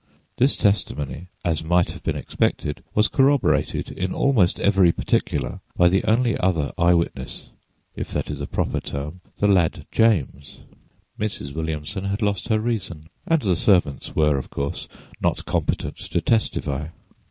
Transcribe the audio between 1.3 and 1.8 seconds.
as